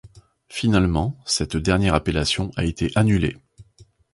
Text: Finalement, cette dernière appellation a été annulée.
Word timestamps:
Finalement, 0.49 1.15
cette 1.27 1.55
dernière 1.57 1.93
appellation 1.93 2.49
a 2.55 2.65
été 2.65 2.89
annulée. 2.95 3.37